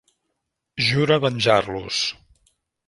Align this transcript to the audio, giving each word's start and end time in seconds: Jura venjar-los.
Jura 0.87 1.19
venjar-los. 1.27 2.03